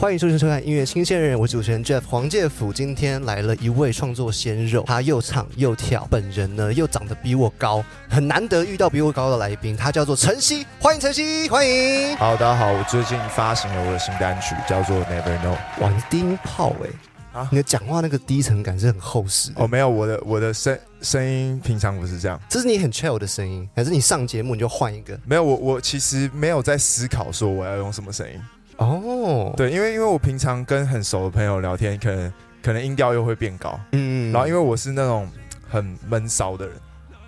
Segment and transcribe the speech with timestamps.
[0.00, 2.72] 欢迎收听收看音乐新鲜人，我是主持人 Jeff 黄介甫。
[2.72, 9.76] 今天来了一位创作鲜肉，他又唱又跳，本人呢又长得比我高，很难得遇到比我高的来宾。
[9.76, 12.16] 他叫做晨曦，欢迎晨曦，欢迎。
[12.16, 15.58] 好，大家好，我最近发行了我的新单曲，叫做 Never Know。
[15.82, 19.52] 哇，你低音炮哎，啊，你的讲话那个低沉感是很厚实。
[19.56, 25.20] 哦，没有，我的我的声声音平常不是这样，这是你很 chill 的声音，还是你上节目你就换一个？
[25.26, 28.40] 没有，我我其实没有在思考说我要用什么声音。
[28.80, 35.28] 哦，对，因为因为我平常跟很熟的朋友聊天，可能可能音调又会变高，嗯，然后因为我是那种
[35.68, 36.74] 很闷骚的人，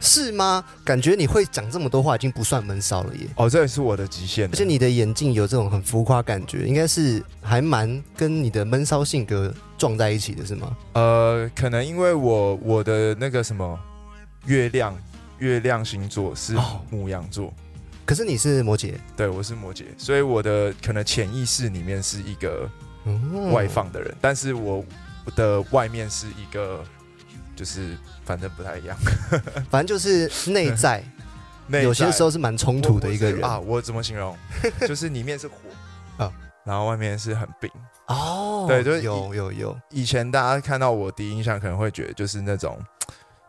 [0.00, 0.64] 是吗？
[0.82, 3.26] 感觉你会讲这么多话，已经不算闷骚了耶。
[3.36, 4.48] 哦，这也是我的极限。
[4.48, 10.74] 而且你的眼镜有这种很浮夸感觉，应该是还蛮跟你的闷骚性格撞在一起的，是吗？
[10.94, 13.78] 呃，可能因为我我的那个什么
[14.46, 14.96] 月亮
[15.38, 16.56] 月亮星座是
[16.88, 17.52] 母羊座。
[18.12, 22.68] 可是你是摩羯，对，我是摩羯，所以我的可能潜意识里面是一个
[23.50, 24.84] 外放的人，但是我
[25.34, 26.84] 的外面是一个，
[27.56, 28.94] 就是反正不太一样，
[29.70, 31.02] 反正就是 内在，
[31.68, 33.58] 有些时候是蛮冲突的一个人啊。
[33.58, 34.36] 我怎么形容？
[34.86, 35.54] 就是里面是火
[36.18, 36.30] 啊，
[36.66, 37.70] 然后外面是很冰
[38.08, 38.66] 哦。
[38.68, 39.80] 对，就是有有有。
[39.88, 42.78] 以前大家看到我第一印象可能会觉得就是那种，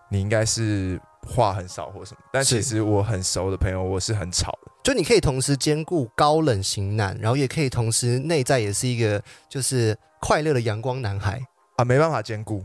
[0.08, 0.98] 你应该是。
[1.28, 4.72] 话很少或什么，但其实我很熟的朋友，我是很吵的。
[4.84, 11.42] 就你可以同时兼顾高冷型男，然后也可以同时内在也是一个就是快乐的阳光男孩
[11.78, 12.64] 啊，没办法兼顾，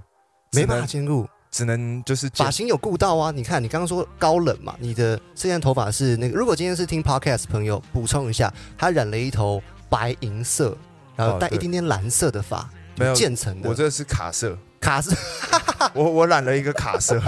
[0.53, 3.31] 没办法兼顾，只能就是发型有顾到啊。
[3.31, 6.37] 你看，你刚刚说高冷嘛，你的现在头发是那个。
[6.37, 10.77] 如果今天是听 podcast 朋友补充一下，他染了一头白银色，
[11.15, 13.69] 然后带一点点蓝色的发，没有渐层的。
[13.69, 14.59] 我这是卡色。
[14.89, 15.15] 卡色，
[15.93, 17.21] 我我染了一个卡色，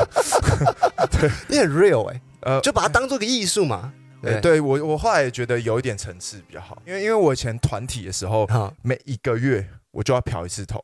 [1.12, 3.92] 对，你很 real 哎，呃，就把它当做个艺术嘛。
[4.22, 8.48] 对，对我我后来也觉得有一点层次比较好，因为因为我以前团体的时候，
[8.80, 10.80] 每一个月我就要漂一次头，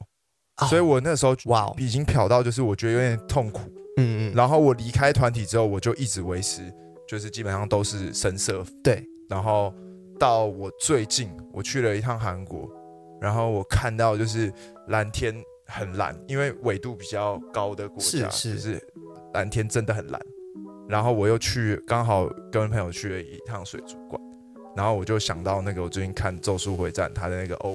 [0.69, 3.61] 所以我那时候哇，已经漂到就是我觉得有点痛苦，
[3.97, 4.35] 嗯嗯。
[4.35, 6.71] 然后我离开团体之后，我就一直维持，
[7.09, 8.63] 就是基本上都是深色。
[8.85, 9.73] 对，然后
[10.21, 12.69] 到我最近我去了一趟韩国，
[13.19, 14.53] 然后我看到就是
[14.89, 15.35] 蓝天。
[15.67, 18.81] 很蓝，因为纬度比较高的国家，就是
[19.35, 20.21] 蓝天真的很蓝。
[20.89, 24.21] 然后我又去，刚好跟朋友去了一趟水族馆，
[24.77, 27.73] 然后我就想到那个我最近看《咒术回战》它的那个 O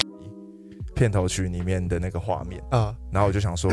[0.96, 3.70] 片头曲里面的那个画面啊，然后我就想说，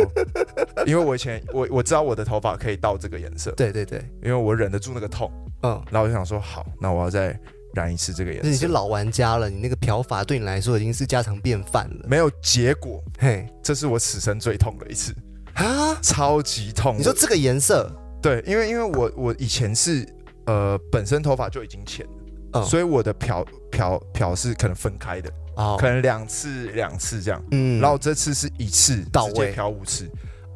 [0.86, 5.30] 因为我以前我我知道我的头发可以到这个颜色， 对对对，因为我忍得住那个痛，
[5.62, 7.38] 嗯，然后我就想说，好，那我要再。
[7.74, 12.06] 染一次这个颜色，你是老玩家了，你那个漂法对你来说已经是家常便饭了。
[12.08, 15.14] 没有结果，嘿，这是我此生最痛的一次。
[15.54, 16.96] 啊，超级痛。
[16.98, 17.90] 你说这个颜色，
[18.22, 20.06] 对，因为因为我我以前是
[20.46, 22.06] 呃本身头发就已经浅
[22.52, 29.52] 了，所以我的漂漂漂是可能分开的，哦，可能两次两次这样，嗯，然后这次是一次到位。
[29.52, 30.08] 漂五次，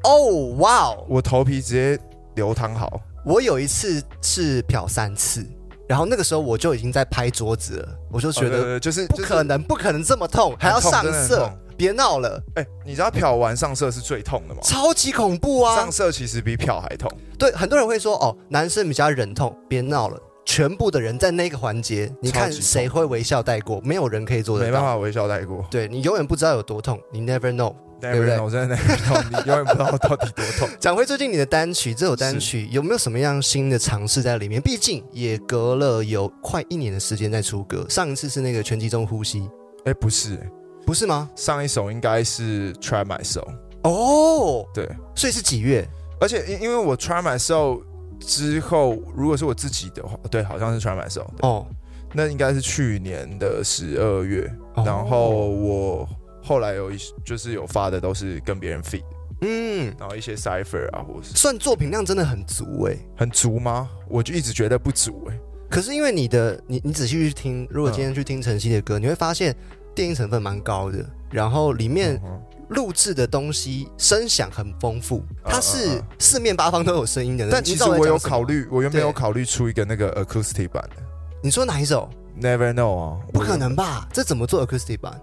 [0.04, 1.98] 哦哇哦，我头皮直接
[2.36, 3.00] 流淌好。
[3.24, 5.46] 我有一次是漂三次。
[5.92, 12.42] 然后那个时候我就已经在拍桌子了，我就觉得就是不可能，不可能这么痛，还要上色，别闹了。
[12.54, 14.62] 哎，你知道漂完上色是最痛的吗？
[14.62, 15.76] 超级恐怖啊！
[15.76, 17.12] 上色其实比漂还痛。
[17.38, 20.18] 对，很多人会说哦，男生比较忍痛，别闹了。
[20.46, 23.78] 全部的人在那个环节，你看谁会微笑带过？
[23.82, 25.62] 没有人可以做得到，没办法微笑带过。
[25.70, 27.74] 对你永远不知道有多痛，你 never know。
[28.10, 28.40] 对不对？
[28.40, 30.68] 我真的痛， 你永远不知道到底多痛。
[30.80, 34.60] 讲回最近你的单曲，这首单曲有没有什么样新的尝试在里面？
[34.60, 39.48] 毕竟也隔了有快一年的时间在出歌，上一次是那个全集中呼吸。
[39.84, 40.36] 哎，不是，
[40.84, 41.30] 不是吗？
[41.36, 43.46] 上一首应该是 Try My Soul。
[43.84, 45.88] 哦，对，所以是几月？
[46.20, 47.82] 而且因因为我 Try My Soul
[48.18, 51.28] 之后，如果是我自己的话，对，好像是 Try My Soul。
[51.42, 51.64] 哦，
[52.12, 56.08] 那应该是去年的十二月，然后我。
[56.42, 59.04] 后来有一就是有发的都是跟别人 feed，
[59.40, 63.88] 嗯，然后一些 cipher 啊，或是算作品量真的很足哎，很足吗？
[64.08, 65.38] 我就一直觉得不足哎。
[65.70, 69.56] 可是因为你的你你仔细去听，如果今天去听晨曦的歌，你会发现
[69.94, 72.20] 电音成分蛮高的，然后里面
[72.68, 77.48] 录制的东西声响很丰富，它是四面八方都有声音的。
[77.50, 81.02] 但其实我有考虑，我原本有考虑出一个那个 acoustic 版的。
[81.42, 82.08] 你说哪一首
[82.40, 83.18] ？Never know 啊？
[83.32, 84.08] 不可能吧？
[84.12, 85.20] 这怎么做 acoustic 版？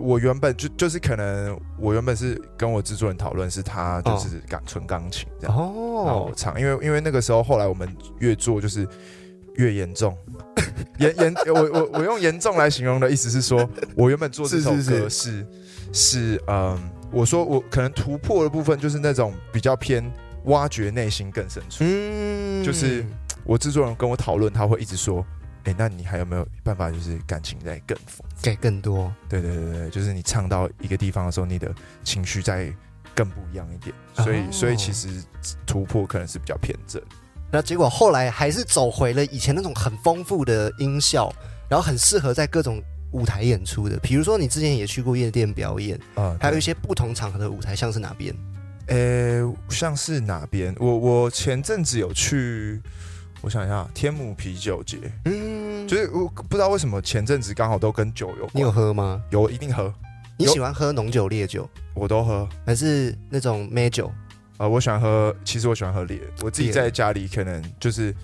[0.00, 7.88] 我原本就就是可能，我原本是跟我制作人讨论，是他就是钢纯钢琴这样，然后我唱，因为因为那个时候后来我们
[8.18, 8.84] 越做就是
[9.54, 10.18] 越严重，
[10.98, 15.46] 严严我我我用严重来形容的意思是说，我原本做这首歌是
[15.92, 16.76] 是嗯，
[17.12, 20.04] 我说我可能突破的部分就是那种比较偏
[20.46, 23.04] 挖掘内心更深处，嗯，就是
[23.44, 25.24] 我制作人跟我讨论，他会一直说。
[25.68, 29.12] 哎，那你还有没有办法，就是感情再更丰，给更多？
[29.28, 31.70] 对对对对，就是你唱到一个地方的时候，你的
[32.02, 32.72] 情绪再
[33.14, 33.94] 更不一样一点。
[34.14, 35.22] 所以，所以其实
[35.66, 37.02] 突破可能是比较偏正。
[37.52, 41.30] 那结果后来还是走回了以前那种很丰富的音效，
[41.68, 42.82] 然后很适合在各种
[43.12, 43.98] 舞台演出的。
[43.98, 48.34] 比如说，你之前也去过夜店表演啊，还有一些不同场合的舞台，像是哪边？
[48.86, 50.74] 呃，像是哪边？
[50.78, 52.80] 我我前阵子有去，
[53.42, 54.98] 我想一下，天母啤酒节。
[55.24, 55.47] 嗯，
[55.88, 58.48] 就是我不知道为什么前阵子刚好都跟酒有。
[58.52, 59.22] 你有喝吗？
[59.30, 59.92] 有，一定喝。
[60.36, 61.68] 你喜欢喝浓酒烈酒？
[61.94, 64.12] 我都喝，还是那种美酒？
[64.58, 66.20] 啊，我喜欢喝，其实我喜欢喝烈。
[66.42, 68.14] 我自己在家里可能就是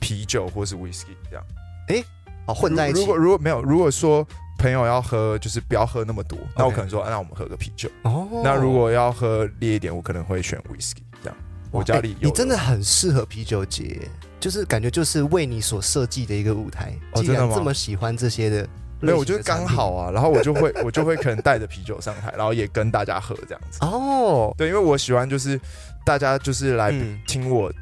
[0.00, 1.44] 啤酒或是 whisky 这样。
[1.88, 2.04] 哎，
[2.46, 3.00] 哦，混在一起。
[3.00, 4.26] 如果如果没有，如果说。
[4.58, 6.38] 朋友要喝，就是不要喝那么多。
[6.56, 7.88] 那我可能说，那我们喝个啤酒。
[8.02, 8.28] 哦。
[8.44, 11.36] 那如果要喝烈一点，我可能会选 whisky 这样。
[11.72, 12.28] 我家里有。
[12.28, 14.08] 你真的很适合啤酒节，
[14.42, 16.92] 就是感觉就是为你所设计的一个舞台。
[17.12, 17.54] 哦，真的吗？
[17.54, 18.68] 这么喜欢这些的，
[19.00, 20.10] 没有，我觉得刚好啊。
[20.10, 23.78] 然后我就会， 我就会可能带着啤酒上台，然后也跟大家喝这样子。
[23.82, 24.52] 哦。
[24.58, 25.58] 对，因为我喜欢就是
[26.04, 26.92] 大家就是来
[27.26, 27.72] 听我。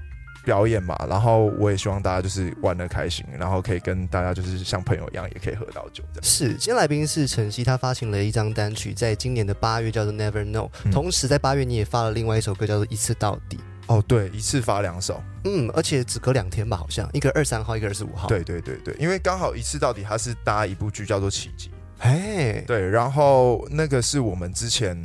[0.42, 6.02] 表演嘛，然后我也希望大家就是玩的开心，然后可以跟大家就是像朋友一样，也可以喝到酒。
[6.22, 13.58] 是，今天来宾是晨曦，他发行了一张单曲，在今年的八月叫做《Never Know》，同时在八月你也发了另外一首歌叫做《一次到底》。
[13.90, 18.28] 哦，对，一次发两首，嗯，而且只隔两天吧，好像一个二三号，一个二十五号。
[18.28, 25.00] 对对对对，因为刚好一次到底它是搭一部剧叫做《奇迹》，哎，对，然后那个是我们之前。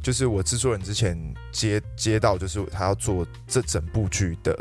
[0.00, 1.18] 就是我制作人之前
[1.50, 4.56] 接接到，就是他要做这整部剧的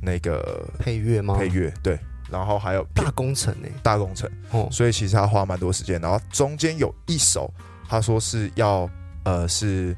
[0.00, 1.36] 那个配乐吗？
[1.38, 1.98] 配乐对，
[2.28, 6.00] 然后还有大工程呢，大工程哦，所以其实他花蛮多时间。
[6.00, 7.50] 然后中间有一首，
[7.88, 8.90] 他说是要
[9.24, 9.96] 呃是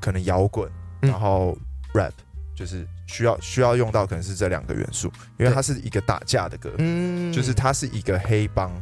[0.00, 0.68] 可能摇滚，
[1.00, 1.56] 然后
[1.94, 2.12] rap，
[2.56, 8.72] 就是需要需要用到可能是这两个元素，因为它是一个打架的歌，嗯，就是它是一个黑帮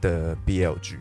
[0.00, 0.98] 的 BL 剧，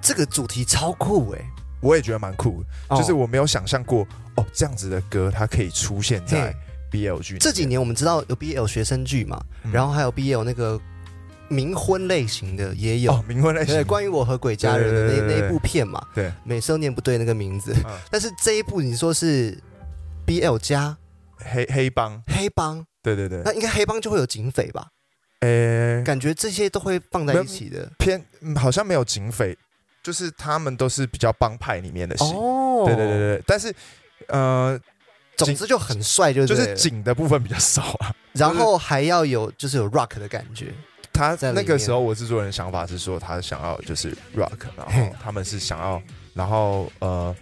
[0.00, 1.40] 这个主题超酷哎。
[1.82, 4.02] 我也觉得蛮酷，就是我没有想象过
[4.36, 6.52] 哦，这样子的歌它可以出现在
[6.90, 7.36] BL 剧。
[7.38, 9.38] 这几年我们知道有 BL 学生剧嘛，
[9.70, 10.80] 然后还有 BL 那个
[11.50, 16.02] 冥婚类型的也有冥婚类型，关于我和鬼家人的那那一部片嘛。
[16.14, 17.76] 对，每次都念不对那个名字，
[18.10, 19.56] 但是这一部你说是
[20.26, 20.96] BL 加
[21.38, 24.88] 黑黑帮，黑帮，对对对，那应该黑帮就会有警匪吧？
[25.40, 28.24] 呃，感觉这些都会放在一起的，偏
[28.56, 29.56] 好像没有警匪。
[30.02, 32.32] 就是他们都是比较帮派里面的戏，
[32.84, 33.42] 对对对对。
[33.44, 33.74] 但是，
[34.28, 34.78] 呃，
[35.36, 38.14] 总之就很帅，就是就是警的部分比较少啊。
[38.32, 40.72] 然后还要有就是有 rock 的感觉。
[41.12, 46.00] 他在那个时候，我制作人想法是说，他想要就是 rock，然后他们是想要，
[46.34, 47.34] 然后呃，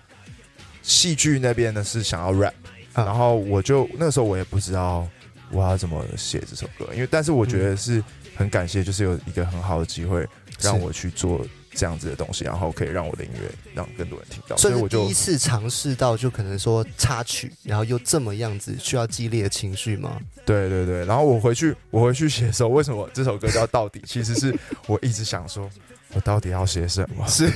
[0.81, 2.55] 戏剧那边呢是想要 rap，
[2.95, 5.07] 然后我就那个时候我也不知道
[5.51, 8.03] 我要怎么写这首歌，因为但是我觉得是
[8.37, 10.27] 很感谢，就是有一个很好的机会
[10.61, 11.45] 让我去做。
[11.77, 20.21] 这样子的东西，然后可以让我的音乐让更多人听到，所以我就第一次尝试到，就可能说插曲，然后又这么样子需要激烈的情绪吗？
[20.47, 24.01] 对对对，然后我回去我回去写的时候，为什么这首歌叫到底？
[24.07, 24.57] 其实是
[24.87, 25.69] 我一直想说，
[26.15, 27.27] 我到底要写什么？
[27.29, 27.51] 是，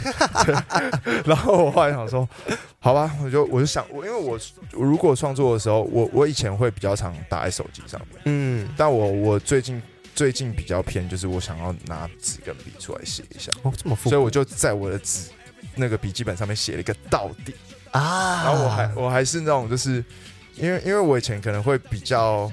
[1.24, 2.28] 然后我后来想说，
[2.78, 4.38] 好吧，我就我就想我，因为我
[4.72, 9.80] 如果创作的时候，我我以前会比较常打在手机上面，嗯，但我我最近。
[10.14, 15.28] 最近比较偏，就是我想要拿纸跟笔出来写一下哦，这么所以我就在我的纸
[15.76, 17.54] 那个笔记本上面写了一个到底
[17.92, 20.04] 啊，然后我还我还是那种，就是
[20.56, 22.50] 因为因为我以前可能会比较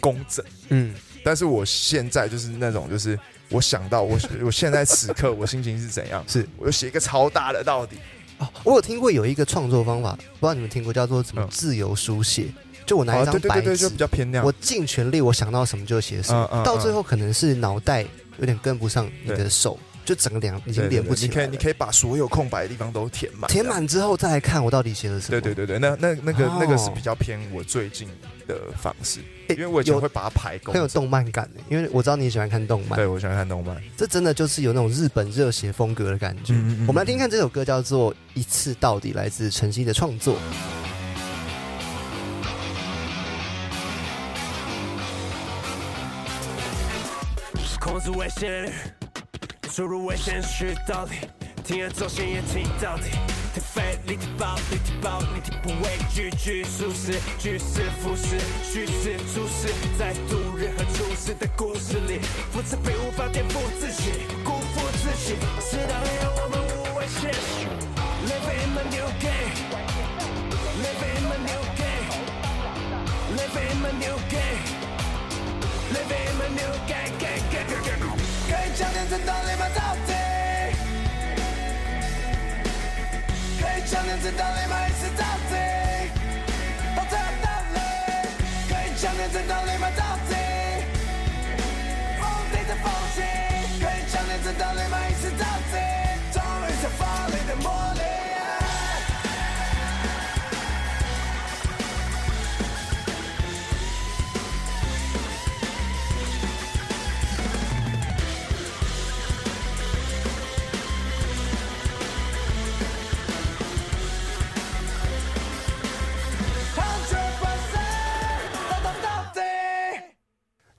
[0.00, 3.18] 工整，嗯，但是我现在就是那种，就是
[3.54, 6.46] 我想到我我现在此刻我心情是怎样，是。
[6.58, 7.96] 我就写一个超大的到底。
[8.38, 12.48] 哦，我有听过有一个创作方法，不知道你们听过叫做什么自由书写。
[12.84, 16.62] 就我拿一张白纸，就比较偏亮我尽全力，我想到什么就写什么。
[16.64, 18.04] 到最后可能是脑袋
[18.38, 21.28] 有点跟不上你的手，就整个两已经连不起来。
[21.28, 23.48] 你可以，你可以把所有空白的地方都填满。
[23.48, 25.40] 填满之后再来看我到底写了什么。
[25.40, 28.06] 对对对对，那那那个那个是比较偏我最近
[28.46, 32.96] 的方式，因为我以前会把它排很有动漫感的，因为我知道你喜欢看动漫。
[32.96, 36.54] 对我喜欢看动漫，这真的就是有那种日本热血风格的感觉。
[36.86, 40.36] 我们来听看这首歌，叫做《一次到底》，来自晨曦的创作。
[47.80, 48.72] 控制危险，
[49.70, 51.14] 出入危险区到底，
[51.64, 53.43] 铤而走心也听到底。
[53.54, 62.18] 踢飞，你踢爆，你踢爆，你踢不畏惧，局舒适，局势服饰，虚实出世，在度日和出世的故事里，
[62.50, 67.38] 复制并无法颠覆自己，辜负自己，时代让我们无畏现实。
[68.26, 74.64] Live in the new game，Live in the new game，Live in the new game。
[75.92, 76.74] Living in a new
[83.86, 85.54] 想念着到你每次到底，
[86.96, 87.80] 到这到底，
[88.68, 90.03] 可以想念着到你每。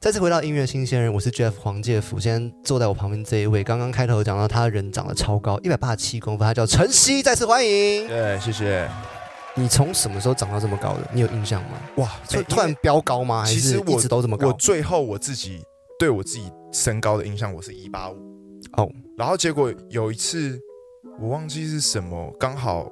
[0.05, 2.19] 再次回到音乐新鲜人，我是 Jeff 黄介甫。
[2.19, 7.24] 现在坐在我旁边这一位，刚刚开头讲到他人长得超高，一百八十七公分，他叫晨曦。
[7.24, 8.07] 再次欢迎。
[8.07, 8.88] 对，谢谢。
[9.55, 11.09] 你从什么时候长到这么高的？
[11.12, 11.69] 你有印象吗？
[11.95, 13.45] 哇，就突然飙高吗？
[13.45, 14.50] 还是一直都这么高？
[14.50, 15.63] 我最后我自己
[15.97, 18.15] 对我自己身高的印象，我是一八五。
[18.77, 20.59] 哦，然后结果有一次，
[21.19, 22.88] 我忘记是什么，刚好。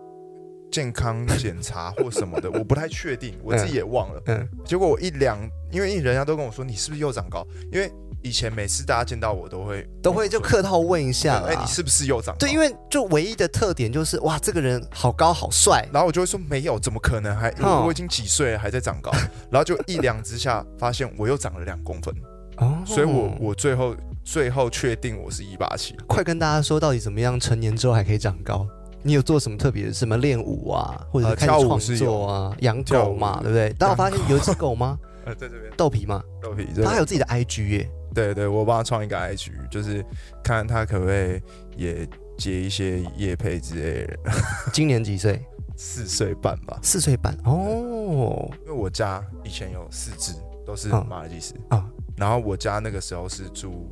[0.74, 4.20] 健康检查或什么的，我不太确定，我自己也忘了。
[4.26, 5.38] 嗯，结果我一量，
[5.72, 7.46] 因为人家都跟我说你是不是又长高？
[7.72, 7.92] 因为
[8.24, 12.40] 以前每次大家见到我都会都会就客套问一下，哎，你是不是又长高？
[12.40, 15.88] 对，因为就唯一的特点就是哇，这个人好高好帅。
[15.94, 17.36] 然后我就会说没有，怎么可能？
[17.36, 19.12] 还我已经几岁了还在长高？
[19.52, 22.12] 然后就一量之下发现我又长了两公分。
[22.58, 25.96] 哦，所以我我最后最后确定我是一八七。
[26.08, 28.68] 快跟大家说，到底怎么样成年之后还可以长高？
[29.04, 29.94] 你有做什么特别的？
[29.94, 32.56] 什么练舞啊，或者是开始创作啊？
[32.62, 33.76] 养狗嘛，对不对？
[33.78, 34.98] 但我发现有一只狗吗？
[35.26, 35.72] 呃，在这边。
[35.78, 36.24] 豆皮吗？
[36.42, 36.68] 豆皮。
[36.84, 37.90] 它有自己的 IG 耶。
[38.14, 40.06] 对对，我帮他创一个 IG，就是
[40.44, 41.42] 看他可不可以
[41.76, 42.08] 也
[42.38, 44.18] 接一些夜配之类的。
[44.72, 45.44] 今年几岁？
[45.76, 46.78] 四岁半吧。
[46.84, 48.48] 四岁半哦。
[48.62, 50.34] 因为我家以前有四只，
[50.66, 51.90] 都是马尔济斯啊。
[52.16, 53.90] 然后我家那个时候是住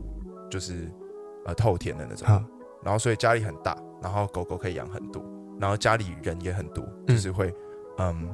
[0.49, 0.87] 就是
[1.45, 2.27] 呃透天的那种，
[2.83, 3.75] 然后所以家里很大。
[4.01, 5.23] 然后狗狗可以养很多，
[5.59, 7.53] 然后家里人也很多，就是会，
[7.99, 8.29] 嗯，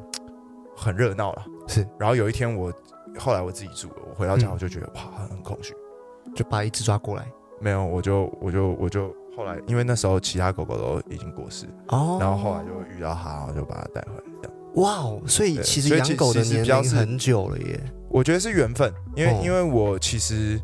[0.75, 1.45] 很热闹了。
[1.67, 1.85] 是。
[1.99, 2.73] 然后有一天我
[3.19, 5.73] 后来我自己住了，我回到家我就觉得哇，很空虚，
[6.35, 7.27] 就把一只抓过来。
[7.59, 14.23] 没有，我就我就我就后来，因为那时候其他狗狗都已经过世，哦，然后后来就遇到它，我就把它带回来。
[14.41, 14.57] 这样。
[14.75, 17.79] 哇哦，所以其实养狗的年龄很久了耶。
[18.09, 20.59] 我觉得是缘分，因为因为我其实。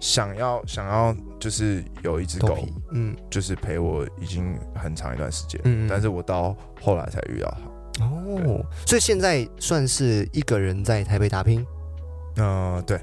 [0.00, 2.58] 想要想要就是有一只狗，
[2.92, 7.56] 嗯，就是陪我已经很长一段时间，嗯，但是我到后来才遇到
[7.96, 8.04] 它。
[8.04, 11.64] 哦，所以现在算是一个人在台北打拼。
[12.36, 13.00] 嗯，对。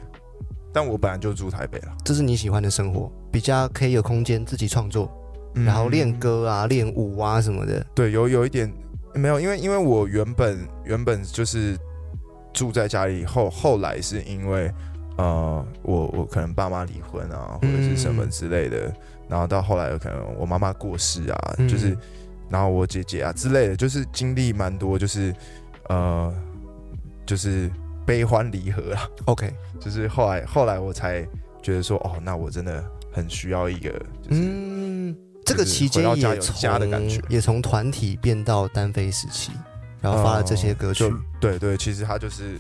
[0.73, 1.95] 但我本来就住台北了。
[2.03, 5.09] 这是你喜欢的生活，比较可以有空间自己创作，
[5.53, 7.85] 然后练歌啊、练舞啊什么的。
[7.95, 8.69] 对，有有一点
[9.13, 11.77] 没有，因为因为我原本原本就是
[12.53, 14.69] 住在家里，后后来是因为。
[15.17, 18.93] 呃，我我可能爸妈离婚啊，或者是什么之类的，
[19.29, 21.97] 然后到后来有可能我妈妈过世啊，就是，
[22.49, 25.33] 然后我姐姐啊之类的，就是经历蛮多，就是
[25.87, 26.33] 呃，
[27.25, 27.71] 就是
[28.05, 29.07] 悲欢离合啊。
[29.25, 31.25] OK， 就是后来后来我才
[31.61, 39.53] 觉得说，哦，那我真的很需要一个，嗯，这个期间也从也从团体变到单飞时期，
[40.01, 41.09] 然后发了这些歌曲。
[41.39, 42.59] 对对，其实他就是。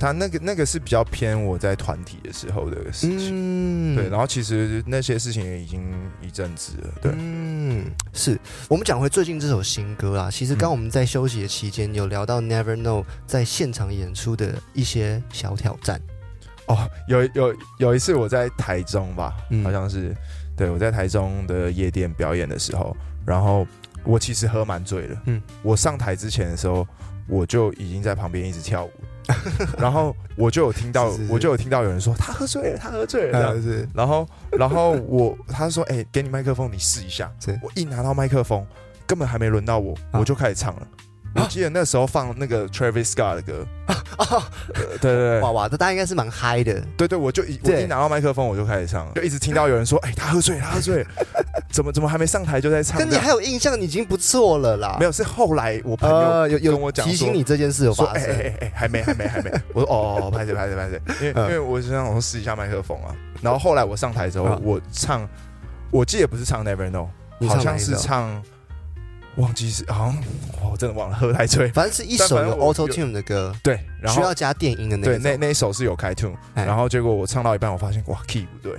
[0.00, 5.92] 他那个那个是比较偏我在团体的时候的事情，对，然后其实那些事情也已经
[6.22, 8.40] 一阵子了，对，嗯，是。
[8.66, 16.00] 我们讲回最近这首新歌啊，其实刚我们在休息的期间有聊到 Never Know 在现场演出的一些小挑战，
[16.64, 20.16] 哦，有有有一次我在台中吧，好像是，
[20.56, 23.66] 对我在台中的夜店表演的时候，然后
[24.02, 26.88] 我其实喝蛮醉了，嗯，我上台之前的时候，
[27.28, 28.90] 我就已经在旁边一直跳舞。
[29.78, 33.88] 然后我就有听到，我就有听到有人说他喝醉了，他喝醉了这样子。
[33.94, 37.30] 然后，然后我他说：“哎，给你麦克风，你试一下。”
[37.62, 38.66] 我一拿到麦克风，
[39.06, 40.86] 根本还没轮到我，我就开始唱了。
[41.34, 43.66] 我记得那时候放那个 Travis Scott 的歌，
[45.00, 46.80] 对对对，哇哇，这大家应该是蛮嗨的。
[46.96, 51.06] 对对，我就一我一拿到麦克风，我就开始唱，就一直听到有人说：“哎，他喝醉，他喝醉，
[51.70, 54.96] 怎么怎么还没上台就在唱？”跟你还有印象，已经不错了啦。
[54.98, 58.24] 没有，是后来我朋友有有跟我讲提醒你这件事有发生。
[58.28, 59.52] 哎哎哎，还没还没还没。
[59.72, 63.14] 我说哦， 拍谁拍谁拍谁，因为因为我是想我试一下麦克风啊。
[63.40, 65.28] 然后后来我上台之后，我唱，
[65.92, 67.06] 我记得不是唱 Never Know，
[67.48, 68.42] 好像是唱。
[69.36, 70.22] 忘记是好像
[70.70, 78.78] 我真的忘了喝太醉，反正是一首有 Auto Tune 的歌，对，然后需要加电音的那对那那一首是有开 Tune，然后结果我唱到一半，我发现哇 Key 不对。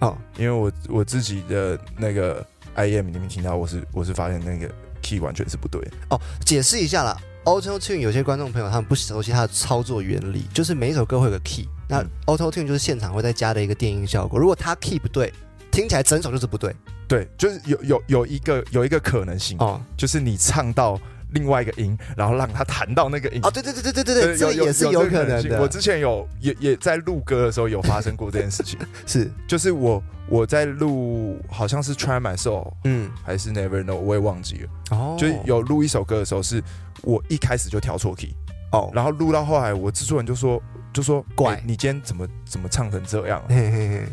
[0.00, 2.42] 哦，因为我我自己的那个
[2.74, 4.66] IM 里面听到我是我是发现那个
[5.02, 5.78] Key 完全是不对
[6.08, 6.18] 哦。
[6.42, 7.14] 解释一下啦
[7.44, 15.30] ，Auto Tune 有些观众朋友他们不熟悉它的操作原理，就是每一首歌会有个 Key，那 Auto Tune 就是现场会再加的一个电音效果，如果它 Key 不对，
[15.70, 16.74] 听起来整首就是不对。
[17.10, 20.96] 对，就是有有有一个有一个可能性哦，就是你唱到
[21.32, 23.40] 另外一个音，然后让他弹到那个音。
[23.42, 25.60] 哦，对对对对对对对，这也是有可能的。
[25.60, 34.96] 我之前有也也在录歌的时候有发生过这件事情， 是就是我我在录好像是 Try My Soul，嗯，还是 Never Know，我也忘记了。
[34.96, 36.62] 哦，就有录一首歌的时候，是
[37.02, 38.32] 我一开始就调错 key。
[38.70, 40.62] 哦，然后录到后来，我制作人就说
[40.92, 41.60] 就说怪。
[41.64, 43.42] 你今天怎么怎么唱成这样，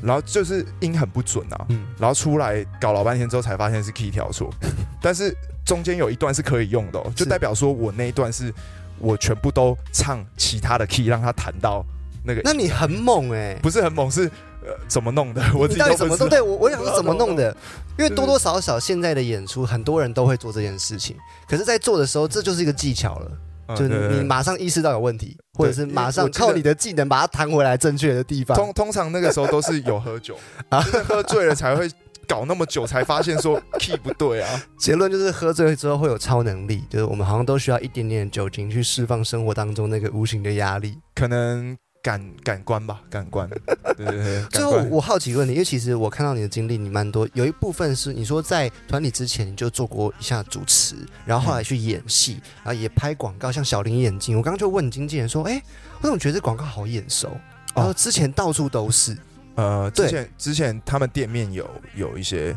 [0.02, 1.68] 然后就是音很不准啊，
[1.98, 4.50] 然后出来搞老半天之后才发现是 key 调错，
[5.02, 8.54] 但是中间有一段是可以用的，哦就代表说我那一段是
[9.00, 11.86] 我全部都唱其他的 key 让他弹到
[12.24, 14.26] 那个，那你很猛哎，不是很猛是
[14.64, 15.44] 呃怎么弄的？
[15.56, 16.30] 我自己怎么弄？
[16.30, 17.56] 对我我想是怎么弄的？
[17.98, 21.16] 因为多多少少现在的演出很多人都会做这件事情，
[21.48, 23.32] 可是，在做的时候这就是一个技巧了。
[23.76, 28.56] 就你马上意识到有问题，或者是马上靠你的技能把它弹回来正确的地方。
[28.56, 30.38] 通通常那个时候都是有喝酒
[30.70, 31.90] 啊，喝醉了才会
[32.28, 34.64] 搞那么久，才发现说 key 不对啊。
[34.78, 41.78] 结论就是喝醉了之后会有超能力，就是我们好像都需要一点点酒精去释放生活当中那个无形的压力，可能。
[42.02, 43.50] 感感官吧，感官。
[43.98, 44.46] 对对对。
[44.50, 54.38] 最后我好奇问你，因为其实我看到你的经历，你蛮多，有一部分是你说在团体之前你就做过一下主持，然后后来去演戏，然后也拍广告，像小林眼镜。
[54.38, 55.62] 我刚刚就问经纪人说，哎，
[56.02, 57.30] 我怎么觉得这广告好眼熟？
[57.76, 59.18] 然后之前到处都是。
[59.56, 62.56] 呃，之前之前他们店面有有一些，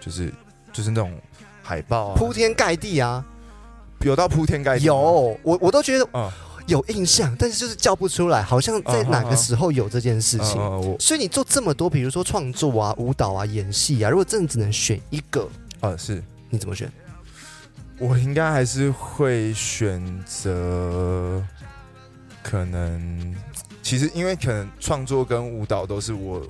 [0.00, 0.32] 就是
[0.72, 1.18] 就是那种
[1.62, 3.24] 海报，铺天盖地啊，
[4.00, 4.84] 有到铺天盖地。
[4.84, 4.94] 有，
[5.42, 6.32] 我我都觉得啊。
[6.72, 10.56] 有印象，但是就是叫不出来，好像在哪个时候有这件事情。
[10.98, 15.46] 所以你做这么多，比如说创作啊、舞蹈啊、演戏啊，如果真的只能选一个，
[15.80, 16.90] 啊，是你怎么选？
[17.98, 21.44] 我应该还是会选择，
[22.42, 23.36] 可能
[23.82, 26.42] 其实因为可能创作跟舞蹈都是我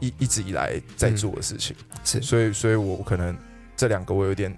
[0.00, 1.74] 一一一直以来在做的事情，
[2.04, 3.34] 是，所以所以我可能
[3.74, 4.54] 这两个我有点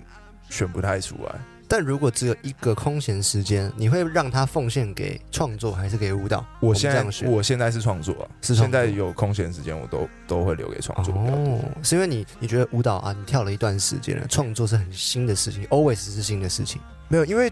[0.50, 1.53] 选不太出来。
[1.66, 6.44] 但如果只有一个空闲时间，你会让他奉献给创作还是给舞蹈？
[6.60, 11.14] 我现在我现在是创作啊，是现在有空闲时间，我都都会留给创作。
[11.14, 16.80] 哦，是因为你你觉得舞蹈啊，你跳了一段时间了，创作是很新的事情，always 是新的事情。
[17.08, 17.50] 没有，因为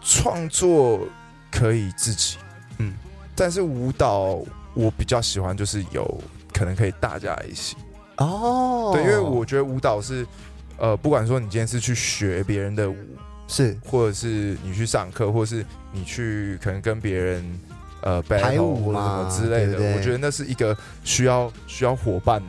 [0.00, 1.00] 创作
[1.50, 2.38] 可以自己，
[2.78, 2.92] 嗯，
[3.34, 4.42] 但是舞蹈
[4.74, 6.20] 我比较喜欢，就是有
[6.52, 7.76] 可能可以大家一起。
[8.18, 10.26] 哦，对，因为我觉得舞蹈是，
[10.78, 12.96] 呃，不管说你今天是去学别人的舞。
[13.52, 17.60] 是，或者是你去上课，或者是你去可能跟别人
[18.00, 22.42] 呃排舞或者什么之类的，我觉得那是一个需要需要伙伴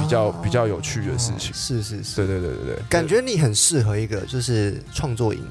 [0.00, 1.52] 比较比较有趣的事情。
[1.52, 5.44] 是是是，对对对对对，感觉你很适合一个就是创作营。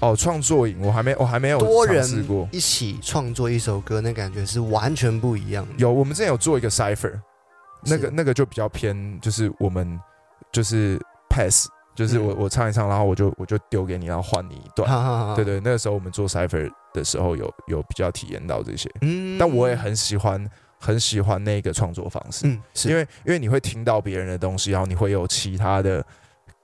[0.00, 5.66] 哦，创作营我还没我还没有多人过一起创作一首歌，那感觉是完全不一样。
[5.78, 7.18] 有，我们之前有做一个 cipher，
[7.84, 9.98] 那个那个就比较偏，就是我们
[10.52, 11.66] 就是 pass。
[11.94, 15.36] 就是我我唱一唱，然后我就我就丢给你，然后换你一段。
[15.36, 18.90] 对对，那个时候我们做 cipher 的时候，有有比较体验到这些。
[19.02, 20.44] 嗯，但我也很喜欢
[20.80, 26.04] 很喜欢那个创作方式，嗯，因为因为你会听到别人的东西，然后你会有其他的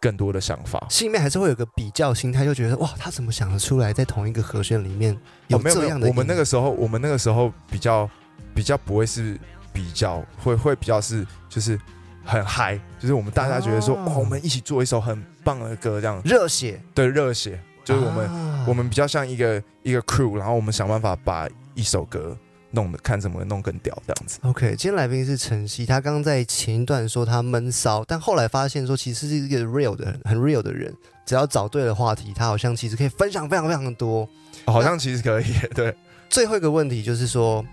[0.00, 5.16] 更多的想法，心里面还是会有个比较心态，就觉得哇，他怎么想得出来，在同一个和弦里面
[5.46, 6.08] 有这样的？
[6.08, 8.10] 我们那个时候，我们那个时候比较
[8.52, 9.38] 比较不会是
[9.72, 11.78] 比较，会会比较是就是。
[12.24, 22.36] 很嗨，就是我们大家觉得说，哦，我们一起做一首很棒的歌，这样热血，对，热血，就是我们，我们比较像一个一个 crew，然后我们想办法把一首歌
[22.70, 24.38] 弄的，看怎么弄更屌，这样子。
[24.42, 30.94] OK，今天来宾是陈曦，他刚刚在前一段说他闷骚，但后来发现说，其实是一个 real 的，很 real 的人，
[31.26, 34.28] 只要找对了话题，他好像其实可以分享非常非常的多，
[34.66, 35.44] 好像其实可以。
[35.74, 35.94] 对，
[36.28, 37.64] 最后一个问题就是说，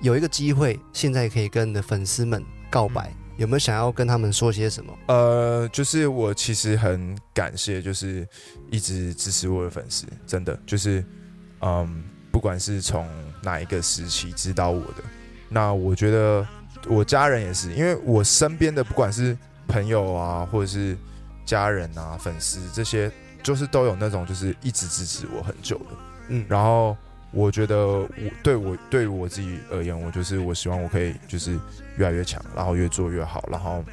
[0.00, 3.12] 有一个机会，现在可以跟你的粉丝们告白。
[3.36, 4.92] 有没有想要跟他们说些什么？
[5.08, 8.26] 呃，就是我其实很感谢，就是
[8.70, 11.04] 一直支持我的粉丝，真的就是，
[11.60, 13.08] 嗯，不管是从
[13.42, 15.04] 哪一个时期知道我的，
[15.48, 16.46] 那我觉得
[16.88, 19.36] 我家人也是，因为我身边的不管是
[19.68, 20.96] 朋友啊，或者是
[21.44, 23.10] 家人啊、粉丝这些，
[23.42, 25.96] 就是都有那种就是一直支持我很久的，
[26.28, 26.96] 嗯，然后。
[27.32, 28.08] 我觉得我
[28.42, 31.58] 对我对我自己而言，我就是我希望我可以就是
[31.96, 33.84] 越来越强，然后越做越好，然后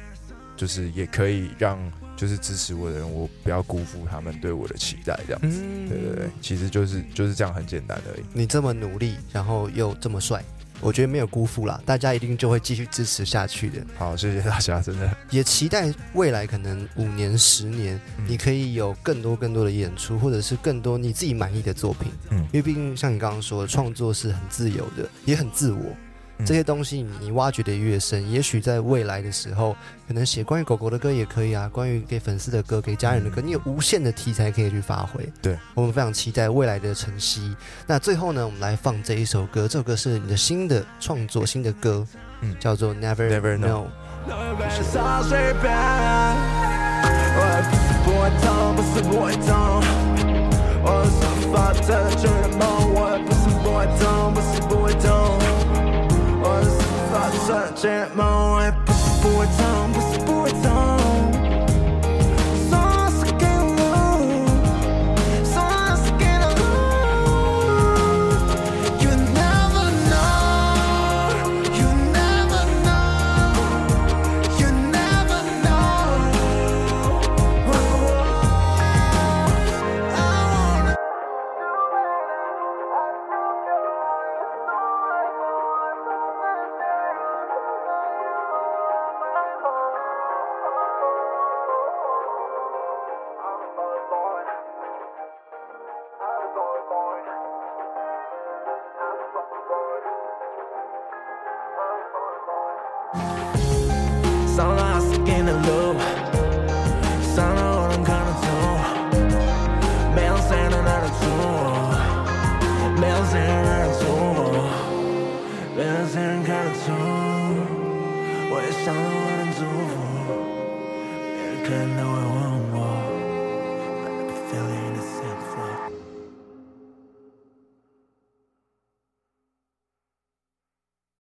[0.56, 1.78] 就是也可以让
[2.16, 5.60] 就是支持我的人，我不要辜负他们对我的期待，这样子。
[5.88, 8.24] 对对对，其实就是就是这样很简单而已。
[8.32, 10.42] 你这么努力，然后又这么帅。
[10.84, 13.80] 我觉得没有辜负啦，大家一定就会继续支持下去的。
[13.96, 22.12] 好，谢谢大家，真的也期待未来可能五年、十年，你可以有更多更多的演出，或者是更多你自己满意的作品。
[22.28, 25.80] 嗯，因为毕竟像你刚刚说的，创作是很自由的，也很自我。
[26.44, 29.76] 这些东西你挖掘的越深，也许在未来的时候，
[30.08, 35.26] 可能写关于狗狗的歌也可以啊，关于给粉丝的歌、给家人的歌，你有无限的题材可以去发挥。
[35.40, 37.54] 对我们非常期待未来的晨曦。
[37.86, 42.06] 那最后呢，我们来放这一首歌，这首歌是你的新的创作，新的歌，
[42.40, 43.84] 嗯，叫做 Never Never Know。
[57.84, 58.53] sent my